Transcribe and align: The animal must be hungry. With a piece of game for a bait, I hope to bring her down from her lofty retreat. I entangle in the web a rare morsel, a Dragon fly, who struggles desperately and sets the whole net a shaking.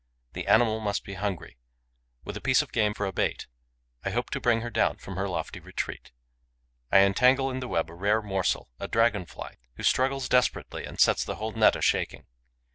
The 0.33 0.47
animal 0.47 0.79
must 0.79 1.03
be 1.03 1.13
hungry. 1.13 1.59
With 2.23 2.35
a 2.35 2.41
piece 2.41 2.63
of 2.63 2.71
game 2.71 2.95
for 2.95 3.05
a 3.05 3.13
bait, 3.13 3.45
I 4.03 4.09
hope 4.09 4.31
to 4.31 4.41
bring 4.41 4.61
her 4.61 4.71
down 4.71 4.97
from 4.97 5.15
her 5.15 5.29
lofty 5.29 5.59
retreat. 5.59 6.11
I 6.91 7.01
entangle 7.01 7.51
in 7.51 7.59
the 7.59 7.67
web 7.67 7.87
a 7.91 7.93
rare 7.93 8.23
morsel, 8.23 8.71
a 8.79 8.87
Dragon 8.87 9.27
fly, 9.27 9.57
who 9.75 9.83
struggles 9.83 10.27
desperately 10.27 10.85
and 10.85 10.99
sets 10.99 11.23
the 11.23 11.35
whole 11.35 11.51
net 11.51 11.75
a 11.75 11.83
shaking. 11.83 12.25